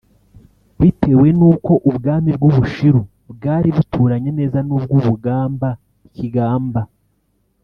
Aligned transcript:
Bitewe 0.79 1.27
n’uko 1.37 1.71
Ubwami 1.89 2.29
bw’u 2.37 2.51
Bushiru 2.57 3.01
bwari 3.35 3.69
buturanye 3.75 4.29
neza 4.39 4.59
n’ubwa 4.67 4.97
Bugamba-Kigamba 5.05 6.81